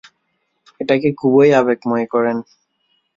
[0.79, 2.37] এটাকে খুবই আবেগময় করেন।